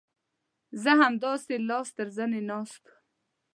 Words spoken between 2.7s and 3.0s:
وم.